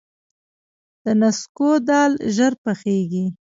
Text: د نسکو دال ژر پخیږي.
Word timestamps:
د 1.03 1.05
نسکو 1.19 1.69
دال 1.87 2.11
ژر 2.35 2.53
پخیږي. 2.63 3.25